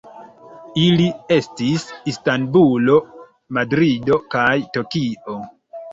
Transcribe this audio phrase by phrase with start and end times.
[0.83, 1.05] Ili
[1.35, 2.97] estis Istanbulo,
[3.59, 5.37] Madrido kaj Tokio.